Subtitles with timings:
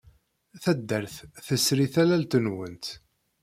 [0.63, 1.15] Taddart
[1.45, 2.85] tesri tallalt-nwent.